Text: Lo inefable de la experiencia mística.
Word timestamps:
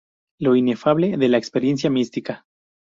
Lo 0.39 0.55
inefable 0.55 1.15
de 1.15 1.29
la 1.29 1.37
experiencia 1.37 1.91
mística. 1.91 2.47